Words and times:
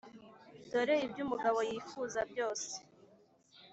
dore 0.69 0.95
ibyo 1.05 1.21
umugabo 1.25 1.59
yifuza 1.69 2.19
byose. 2.31 2.71